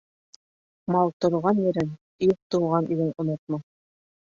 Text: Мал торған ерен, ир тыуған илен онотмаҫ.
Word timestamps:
Мал 0.95 1.11
торған 1.27 1.63
ерен, 1.67 1.95
ир 2.31 2.35
тыуған 2.41 2.93
илен 2.97 3.17
онотмаҫ. 3.27 3.69